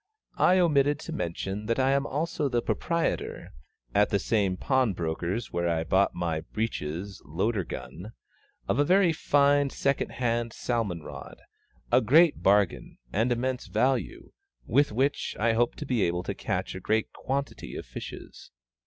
I 0.39 0.57
omitted 0.57 0.97
to 1.01 1.13
mention 1.13 1.67
that 1.67 1.77
I 1.77 1.91
am 1.91 2.07
also 2.07 2.49
the 2.49 2.63
proprietor 2.63 3.53
(at 3.93 4.09
the 4.09 4.17
same 4.17 4.57
pawnbroker's 4.57 5.53
where 5.53 5.69
I 5.69 5.83
bought 5.83 6.15
my 6.15 6.39
breeches 6.41 7.21
loader 7.23 7.63
gun) 7.63 8.13
of 8.67 8.79
a 8.79 8.83
very 8.83 9.13
fine 9.13 9.69
second 9.69 10.13
hand 10.13 10.53
salmon 10.53 11.03
rod, 11.03 11.39
a 11.91 12.01
great 12.01 12.41
bargain 12.41 12.97
and 13.13 13.31
immense 13.31 13.67
value, 13.67 14.31
with 14.65 14.91
which 14.91 15.35
I 15.39 15.53
hope 15.53 15.75
to 15.75 15.85
be 15.85 16.01
able 16.01 16.23
to 16.23 16.33
catch 16.33 16.73
a 16.73 16.79
great 16.79 17.13
quantity 17.13 17.75
of 17.75 17.85
fishes. 17.85 18.49